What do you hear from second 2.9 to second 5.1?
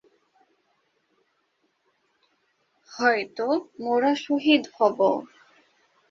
হয়তো মোরা শহীদ হবো